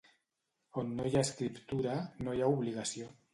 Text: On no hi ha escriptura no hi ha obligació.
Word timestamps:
On 0.81 0.89
no 0.99 1.05
hi 1.09 1.13
ha 1.17 1.21
escriptura 1.25 1.99
no 2.25 2.35
hi 2.39 2.43
ha 2.43 2.49
obligació. 2.57 3.13